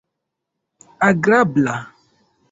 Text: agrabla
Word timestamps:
agrabla 1.07 1.75